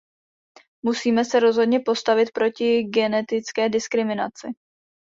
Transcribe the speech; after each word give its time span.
Musíme 0.85 1.25
se 1.25 1.39
rozhodně 1.39 1.79
postavit 1.79 2.31
proti 2.33 2.83
genetické 2.83 3.69
diskriminaci. 3.69 4.47